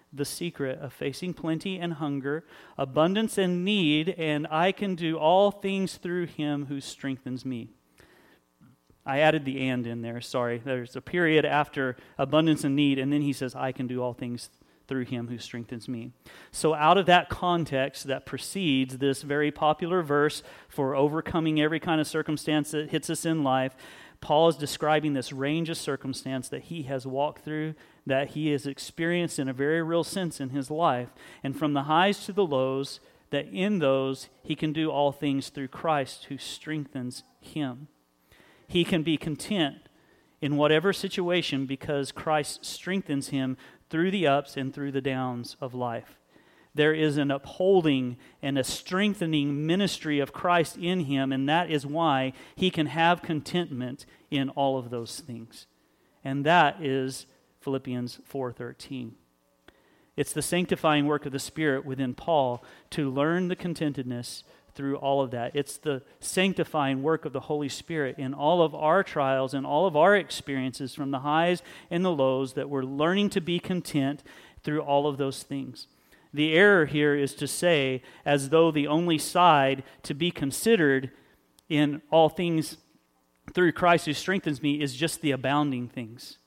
[0.13, 2.43] the secret of facing plenty and hunger,
[2.77, 7.69] abundance and need, and I can do all things through him who strengthens me.
[9.05, 10.61] I added the and in there, sorry.
[10.63, 14.13] There's a period after abundance and need, and then he says, I can do all
[14.13, 14.49] things
[14.87, 16.11] through him who strengthens me.
[16.51, 22.01] So, out of that context that precedes this very popular verse for overcoming every kind
[22.01, 23.73] of circumstance that hits us in life,
[24.21, 27.73] Paul is describing this range of circumstance that he has walked through,
[28.05, 31.09] that he has experienced in a very real sense in his life.
[31.43, 32.99] And from the highs to the lows,
[33.31, 37.87] that in those he can do all things through Christ who strengthens him.
[38.67, 39.89] He can be content
[40.39, 43.57] in whatever situation because Christ strengthens him
[43.89, 46.20] through the ups and through the downs of life.
[46.73, 51.85] There is an upholding and a strengthening ministry of Christ in him, and that is
[51.85, 55.67] why he can have contentment in all of those things.
[56.23, 57.25] And that is
[57.59, 59.15] Philippians 4:13.
[60.15, 65.21] It's the sanctifying work of the Spirit within Paul to learn the contentedness through all
[65.21, 65.55] of that.
[65.55, 69.85] It's the sanctifying work of the Holy Spirit in all of our trials and all
[69.85, 74.23] of our experiences from the highs and the lows that we're learning to be content
[74.63, 75.87] through all of those things.
[76.33, 81.11] The error here is to say, as though the only side to be considered
[81.67, 82.77] in all things
[83.53, 86.37] through Christ who strengthens me is just the abounding things,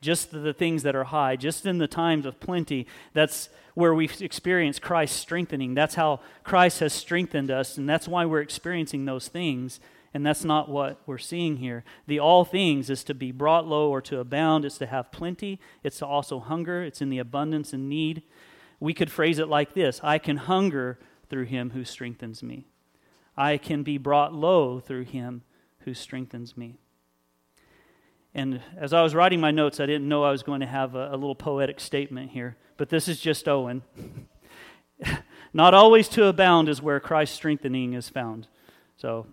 [0.00, 2.86] just the things that are high, just in the times of plenty.
[3.12, 5.74] That's where we experience Christ strengthening.
[5.74, 9.80] That's how Christ has strengthened us, and that's why we're experiencing those things.
[10.12, 11.82] And that's not what we're seeing here.
[12.06, 15.58] The all things is to be brought low or to abound, it's to have plenty,
[15.82, 18.22] it's to also hunger, it's in the abundance and need.
[18.84, 22.66] We could phrase it like this I can hunger through him who strengthens me.
[23.36, 25.42] I can be brought low through him
[25.80, 26.78] who strengthens me.
[28.34, 30.94] And as I was writing my notes, I didn't know I was going to have
[30.94, 33.82] a, a little poetic statement here but this is just Owen.
[35.52, 38.48] Not always to abound is where Christ's strengthening is found.
[38.96, 39.26] So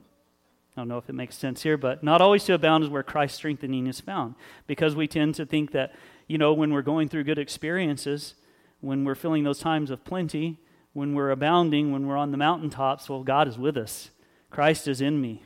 [0.75, 3.03] I don't know if it makes sense here, but not always to abound is where
[3.03, 4.35] Christ's strengthening is found.
[4.67, 5.93] Because we tend to think that,
[6.27, 8.35] you know, when we're going through good experiences,
[8.82, 10.60] when we're feeling those times of plenty,
[10.94, 14.10] when we're abounding, when we're on the mountaintops, well, God is with us.
[14.50, 15.44] Christ is in me.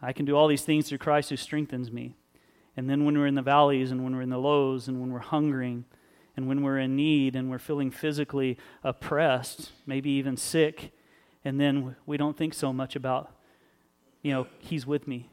[0.00, 2.14] I can do all these things through Christ who strengthens me.
[2.76, 5.10] And then when we're in the valleys and when we're in the lows and when
[5.10, 5.86] we're hungering
[6.36, 10.92] and when we're in need and we're feeling physically oppressed, maybe even sick,
[11.44, 13.32] and then we don't think so much about,
[14.22, 15.30] you know, He's with me.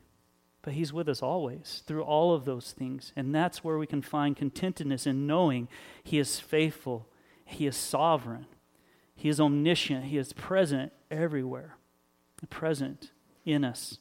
[0.62, 3.12] But He's with us always through all of those things.
[3.18, 5.68] And that's where we can find contentedness in knowing
[6.04, 7.08] He is faithful,
[7.54, 8.48] He is sovereign,
[9.16, 11.78] He is omniscient, He is present everywhere,
[12.50, 13.12] present
[13.46, 14.00] in us.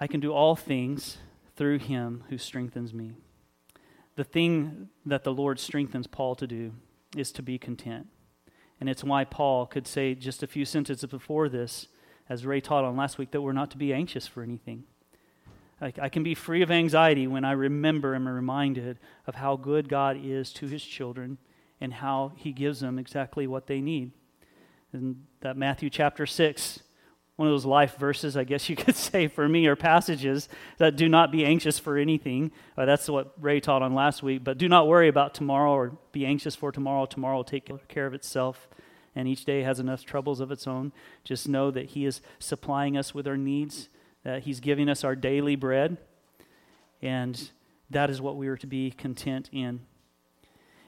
[0.00, 1.18] I can do all things
[1.54, 3.12] through him who strengthens me.
[4.16, 6.72] The thing that the Lord strengthens Paul to do
[7.16, 8.08] is to be content.
[8.80, 11.86] And it's why Paul could say just a few sentences before this,
[12.28, 14.84] as Ray taught on last week, that we're not to be anxious for anything.
[15.82, 19.56] I, I can be free of anxiety when I remember and am reminded of how
[19.56, 21.38] good God is to his children
[21.80, 24.12] and how he gives them exactly what they need.
[24.92, 26.80] And that Matthew chapter 6
[27.36, 30.96] one of those life verses, I guess you could say, for me, or passages that
[30.96, 32.52] do not be anxious for anything.
[32.76, 34.44] Uh, that's what Ray taught on last week.
[34.44, 37.06] But do not worry about tomorrow or be anxious for tomorrow.
[37.06, 38.68] Tomorrow will take care of itself,
[39.14, 40.92] and each day has enough troubles of its own.
[41.24, 43.88] Just know that He is supplying us with our needs,
[44.24, 45.98] that He's giving us our daily bread,
[47.00, 47.50] and
[47.90, 49.80] that is what we are to be content in.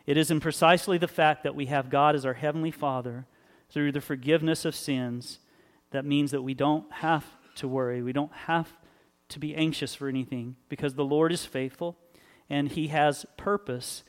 [0.07, 3.27] It is in precisely the fact that we have God as our Heavenly Father
[3.71, 5.41] through the forgiveness of sins
[5.91, 7.25] that means that we don't have
[7.57, 8.03] to worry.
[8.03, 8.69] We don't have
[9.29, 11.97] to be anxious for anything because the Lord is faithful
[12.51, 14.03] and He has purpose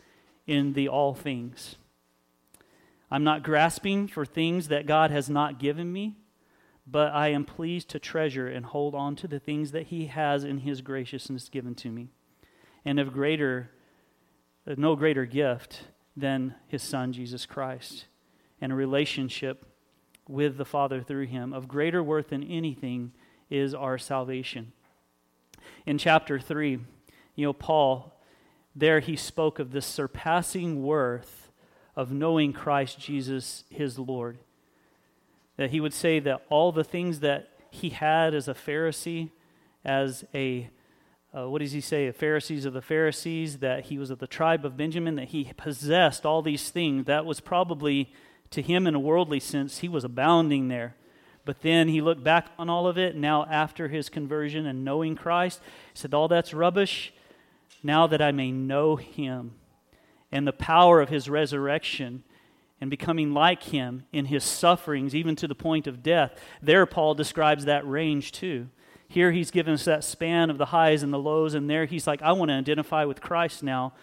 [0.46, 1.76] in the all things.
[3.10, 6.18] I'm not grasping for things that God has not given me,
[6.88, 10.44] but I am pleased to treasure and hold on to the things that He has
[10.44, 12.10] in His graciousness given to me.
[12.84, 13.72] And of greater,
[14.68, 15.84] uh, no greater gift
[16.16, 18.06] than His Son, Jesus Christ,
[18.62, 19.66] and a relationship
[20.28, 21.54] with the Father through him.
[21.54, 23.12] Of greater worth than anything
[23.50, 24.74] is our salvation.
[25.86, 26.80] In chapter 3,
[27.36, 28.20] you know, Paul,
[28.76, 31.52] there he spoke of the surpassing worth
[31.96, 34.40] of knowing Christ Jesus, his Lord.
[35.58, 39.32] That he would say that all the things that he had as a Pharisee,
[39.84, 40.70] as a
[41.36, 42.08] uh, what does he say?
[42.08, 45.52] A Pharisees of the Pharisees, that he was of the tribe of Benjamin, that he
[45.58, 47.08] possessed all these things.
[47.08, 48.14] That was probably
[48.52, 50.96] to him, in a worldly sense, he was abounding there.
[51.44, 55.16] But then he looked back on all of it, now after his conversion and knowing
[55.16, 55.60] Christ,
[55.94, 57.14] he said, All that's rubbish.
[57.84, 59.56] Now that I may know him
[60.32, 62.24] and the power of his resurrection
[62.82, 66.40] and becoming like him in his sufferings, even to the point of death.
[66.62, 68.68] There, Paul describes that range too.
[69.08, 72.08] Here, he's given us that span of the highs and the lows, and there, he's
[72.08, 73.94] like, I want to identify with Christ now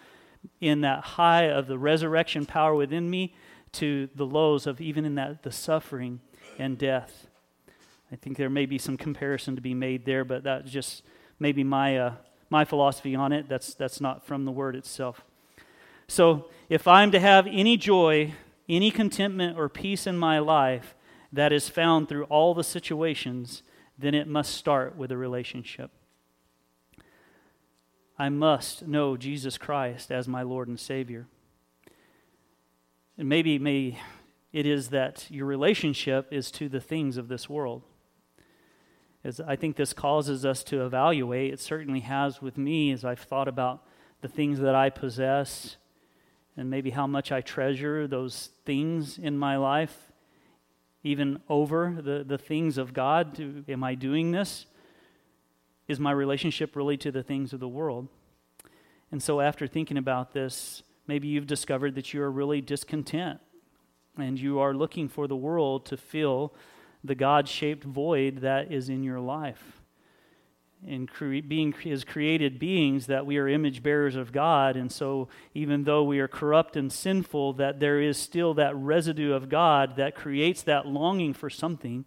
[0.59, 3.33] in that high of the resurrection power within me
[3.73, 6.19] to the lows of even in that the suffering
[6.59, 7.27] and death.
[8.11, 11.03] I think there may be some comparison to be made there, but that's just
[11.39, 12.13] maybe my uh,
[12.49, 13.49] my philosophy on it.
[13.49, 15.25] That's that's not from the word itself.
[16.07, 18.33] So if I'm to have any joy,
[18.69, 20.95] any contentment or peace in my life
[21.31, 23.63] that is found through all the situations,
[23.97, 25.91] then it must start with a relationship.
[28.17, 31.27] I must know Jesus Christ as my Lord and Savior.
[33.17, 33.99] And maybe, maybe
[34.51, 37.81] it is that your relationship is to the things of this world.
[39.23, 41.53] As I think this causes us to evaluate.
[41.53, 43.83] It certainly has with me as I've thought about
[44.21, 45.77] the things that I possess
[46.55, 50.11] and maybe how much I treasure those things in my life,
[51.03, 53.33] even over the, the things of God.
[53.33, 54.65] Do, am I doing this?
[55.87, 58.07] Is my relationship really to the things of the world?
[59.11, 63.39] And so, after thinking about this, maybe you've discovered that you are really discontent
[64.17, 66.53] and you are looking for the world to fill
[67.03, 69.82] the God shaped void that is in your life.
[70.85, 75.29] In cre- being as created beings, that we are image bearers of God, and so
[75.53, 79.95] even though we are corrupt and sinful, that there is still that residue of God
[79.95, 82.03] that creates that longing for something.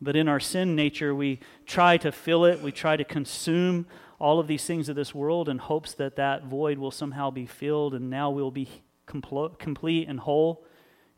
[0.00, 3.86] But in our sin nature, we try to fill it, we try to consume
[4.18, 7.46] all of these things of this world in hopes that that void will somehow be
[7.46, 8.68] filled, and now we'll be
[9.06, 10.64] compl- complete and whole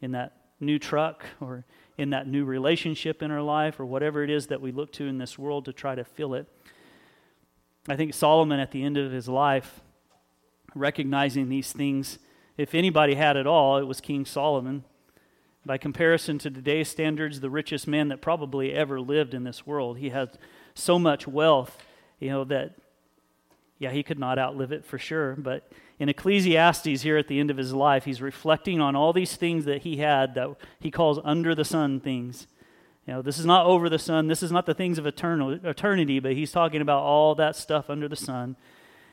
[0.00, 1.64] in that new truck or
[1.96, 5.06] in that new relationship in our life or whatever it is that we look to
[5.06, 6.46] in this world to try to fill it.
[7.88, 9.80] I think Solomon at the end of his life,
[10.74, 12.18] recognizing these things,
[12.56, 14.84] if anybody had it all, it was King Solomon.
[15.64, 19.98] By comparison to today's standards, the richest man that probably ever lived in this world.
[19.98, 20.38] He had
[20.74, 21.84] so much wealth,
[22.18, 22.74] you know, that,
[23.80, 27.50] yeah, he could not outlive it for sure, but in Ecclesiastes, here at the end
[27.50, 31.18] of his life, he's reflecting on all these things that he had that he calls
[31.24, 32.46] under the sun things.
[33.06, 34.28] You know, this is not over the sun.
[34.28, 37.88] This is not the things of eternal, eternity, but he's talking about all that stuff
[37.88, 38.54] under the sun.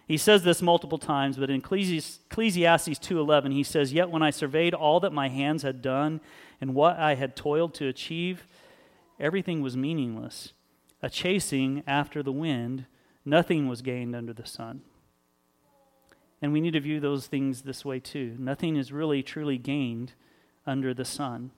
[0.06, 4.74] He says this multiple times, but in Ecclesiastes 2:11 he says, "Yet when I surveyed
[4.74, 6.20] all that my hands had done
[6.60, 8.48] and what I had toiled to achieve,
[9.18, 10.52] everything was meaningless,
[11.02, 12.86] a chasing after the wind,
[13.28, 14.82] nothing was gained under the sun."
[16.42, 18.36] And we need to view those things this way too.
[18.40, 20.14] Nothing is really truly gained
[20.66, 21.52] under the sun.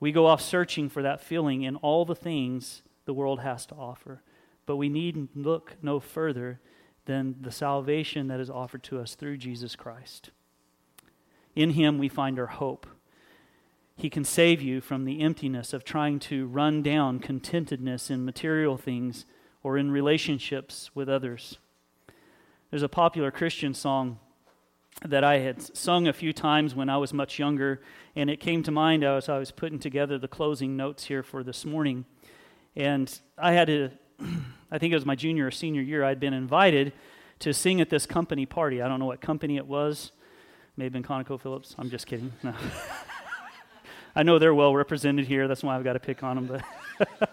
[0.00, 3.74] We go off searching for that feeling in all the things the world has to
[3.74, 4.22] offer.
[4.66, 6.60] But we need look no further
[7.06, 10.30] than the salvation that is offered to us through Jesus Christ.
[11.54, 12.86] In Him we find our hope.
[13.96, 18.76] He can save you from the emptiness of trying to run down contentedness in material
[18.76, 19.26] things
[19.64, 21.58] or in relationships with others.
[22.70, 24.20] There's a popular Christian song
[25.04, 27.80] that I had sung a few times when I was much younger,
[28.14, 31.42] and it came to mind as I was putting together the closing notes here for
[31.42, 32.04] this morning.
[32.76, 33.90] And I had to,
[34.70, 36.92] I think it was my junior or senior year, I'd been invited
[37.40, 38.80] to sing at this company party.
[38.82, 40.12] I don't know what company it was.
[40.76, 41.74] May have been ConocoPhillips.
[41.78, 42.32] I'm just kidding.
[42.42, 42.54] No.
[44.16, 45.48] I know they're well represented here.
[45.48, 46.46] That's why I've got to pick on them.
[46.98, 47.08] But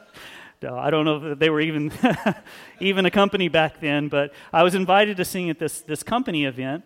[0.64, 1.91] uh, I don't know if they were even
[2.80, 6.45] even a company back then, but I was invited to sing at this this company
[6.45, 6.84] event.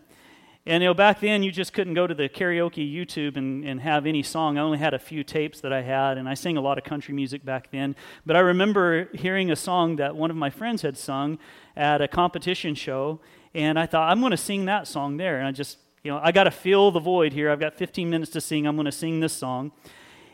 [0.67, 3.81] And you know, back then you just couldn't go to the karaoke YouTube and, and
[3.81, 4.57] have any song.
[4.57, 6.83] I only had a few tapes that I had, and I sang a lot of
[6.83, 7.95] country music back then.
[8.25, 11.37] But I remember hearing a song that one of my friends had sung
[11.75, 13.19] at a competition show,
[13.53, 15.37] and I thought, I'm going to sing that song there.
[15.37, 17.51] And I just, you know, I got to fill the void here.
[17.51, 18.65] I've got 15 minutes to sing.
[18.65, 19.71] I'm going to sing this song.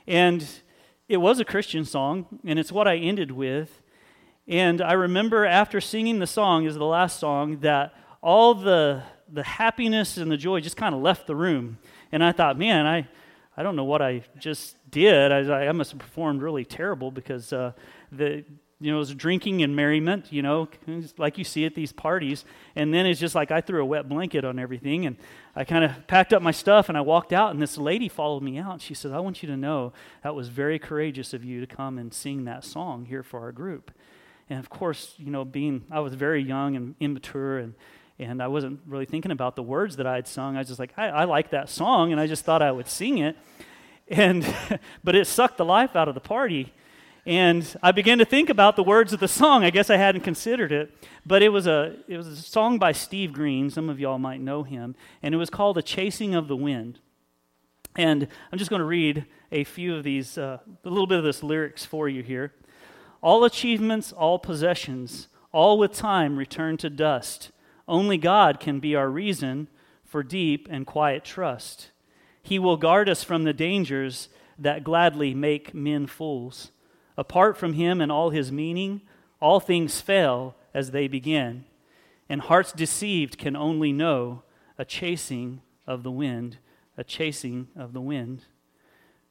[0.07, 0.47] And
[1.11, 3.81] it was a Christian song, and it's what I ended with.
[4.47, 7.93] And I remember after singing the song, is the last song, that
[8.23, 11.79] all the, the happiness and the joy just kind of left the room.
[12.13, 13.09] And I thought, man, I,
[13.57, 15.33] I don't know what I just did.
[15.33, 17.73] I, I must have performed really terrible because uh,
[18.13, 18.45] the,
[18.81, 20.67] you know, it was drinking and merriment, you know,
[21.19, 22.45] like you see at these parties.
[22.75, 25.05] And then it's just like I threw a wet blanket on everything.
[25.05, 25.17] And
[25.55, 28.41] I kind of packed up my stuff and I walked out, and this lady followed
[28.41, 28.73] me out.
[28.73, 31.67] and She said, I want you to know that was very courageous of you to
[31.67, 33.91] come and sing that song here for our group.
[34.49, 37.75] And of course, you know, being, I was very young and immature, and,
[38.17, 40.55] and I wasn't really thinking about the words that I had sung.
[40.55, 42.87] I was just like, I, I like that song, and I just thought I would
[42.87, 43.37] sing it.
[44.07, 44.43] And,
[45.03, 46.73] but it sucked the life out of the party.
[47.25, 49.63] And I began to think about the words of the song.
[49.63, 50.91] I guess I hadn't considered it,
[51.25, 53.69] but it was a it was a song by Steve Green.
[53.69, 56.99] Some of y'all might know him, and it was called "The Chasing of the Wind."
[57.95, 61.25] And I'm just going to read a few of these, uh, a little bit of
[61.25, 62.53] this lyrics for you here.
[63.21, 67.51] All achievements, all possessions, all with time return to dust.
[67.87, 69.67] Only God can be our reason
[70.05, 71.91] for deep and quiet trust.
[72.41, 76.71] He will guard us from the dangers that gladly make men fools.
[77.17, 79.01] Apart from him and all his meaning,
[79.39, 81.65] all things fail as they begin,
[82.29, 84.43] and hearts deceived can only know
[84.77, 86.57] a chasing of the wind,
[86.97, 88.43] a chasing of the wind.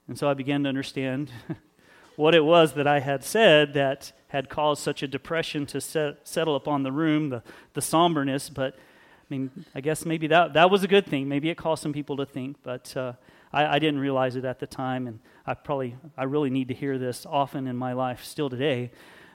[0.07, 1.31] And so I began to understand
[2.16, 6.28] what it was that I had said that had caused such a depression to set,
[6.28, 7.43] settle upon the room, the,
[7.74, 8.51] the somberness.
[8.51, 11.28] But I mean, I guess maybe that, that was a good thing.
[11.28, 12.57] Maybe it caused some people to think.
[12.62, 13.14] But uh,
[13.53, 16.74] I, I didn't realize it at the time, and I probably, I really need to
[16.74, 18.90] hear this often in my life still today.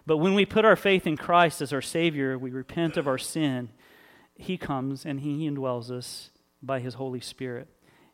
[0.05, 3.18] But when we put our faith in Christ as our Savior, we repent of our
[3.18, 3.70] sin,
[4.36, 6.30] He comes and He indwells us
[6.61, 7.68] by His Holy Spirit.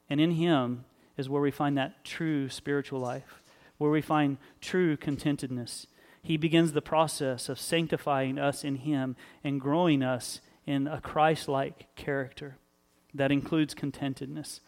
[0.10, 0.86] And in Him
[1.18, 3.41] is where we find that true spiritual life,
[3.78, 5.88] where we find true contentedness.
[6.24, 11.47] He begins the process of sanctifying us in Him and growing us in a Christ
[11.47, 12.58] like character
[13.14, 14.62] that includes contentedness,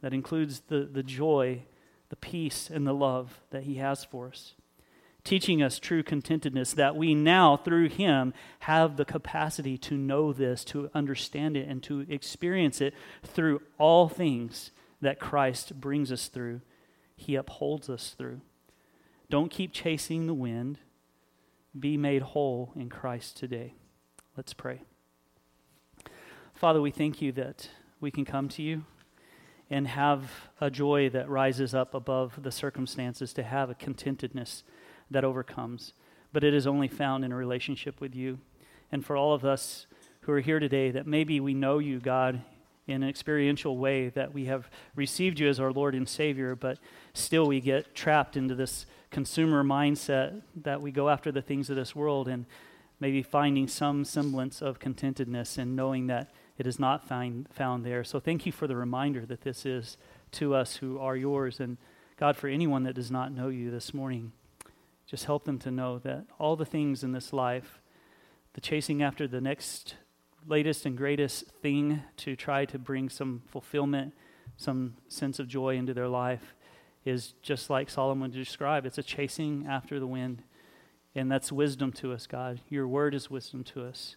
[0.00, 1.62] that includes the, the joy,
[2.08, 4.54] the peace, and the love that He has for us
[5.28, 10.64] teaching us true contentedness, that we now, through Him, have the capacity to know this,
[10.64, 14.70] to understand it, and to experience it through all things
[15.02, 16.62] that Christ brings us through.
[17.14, 18.40] He upholds us through.
[19.28, 20.78] Don't keep chasing the wind.
[21.78, 23.74] Be made whole in Christ today.
[24.34, 24.80] Let's pray.
[26.54, 27.68] Father, we thank you that
[28.00, 28.84] we can come to you
[29.70, 34.62] and have a joy that rises up above the circumstances, to have a contentedness
[35.10, 35.92] that overcomes.
[36.32, 38.38] But it is only found in a relationship with you.
[38.90, 39.86] And for all of us
[40.22, 42.42] who are here today, that maybe we know you, God,
[42.86, 46.78] in an experiential way, that we have received you as our Lord and Savior, but
[47.12, 51.76] still we get trapped into this consumer mindset that we go after the things of
[51.76, 52.46] this world and
[52.98, 58.02] maybe finding some semblance of contentedness and knowing that it is not find, found there.
[58.04, 59.96] So thank you for the reminder that this is
[60.32, 61.60] to us who are yours.
[61.60, 61.78] And
[62.16, 64.32] God, for anyone that does not know you this morning,
[65.06, 67.80] just help them to know that all the things in this life,
[68.54, 69.94] the chasing after the next
[70.46, 74.12] latest and greatest thing to try to bring some fulfillment,
[74.56, 76.54] some sense of joy into their life,
[77.04, 78.86] is just like Solomon described.
[78.86, 80.42] It's a chasing after the wind.
[81.14, 82.60] And that's wisdom to us, God.
[82.68, 84.16] Your word is wisdom to us.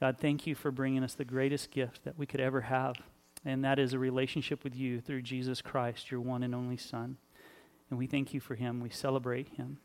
[0.00, 2.96] God, thank you for bringing us the greatest gift that we could ever have,
[3.44, 7.16] and that is a relationship with you through Jesus Christ, your one and only Son.
[7.90, 8.80] And we thank you for him.
[8.80, 9.78] We celebrate him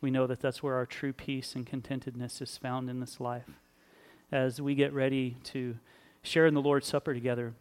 [0.00, 3.48] we know that that's where our true peace and contentedness is found in this life.
[4.30, 5.76] As we get ready to
[6.22, 7.54] share in the Lord's Supper together,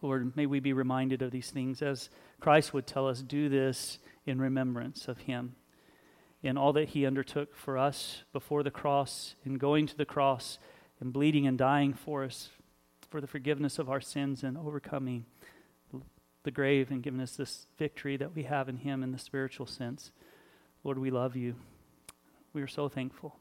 [0.00, 3.98] Lord, may we be reminded of these things as Christ would tell us do this
[4.26, 5.54] in remembrance of Him.
[6.42, 10.58] In all that He undertook for us before the cross, in going to the cross,
[11.02, 12.50] and bleeding and dying for us
[13.10, 15.26] for the forgiveness of our sins and overcoming
[16.44, 19.66] the grave and giving us this victory that we have in Him in the spiritual
[19.66, 20.12] sense.
[20.84, 21.56] Lord, we love you.
[22.52, 23.34] We are so thankful.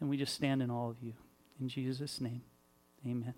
[0.00, 1.12] And we just stand in all of you.
[1.60, 2.40] In Jesus' name,
[3.06, 3.34] amen.